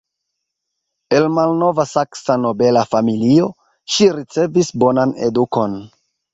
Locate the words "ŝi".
3.97-4.11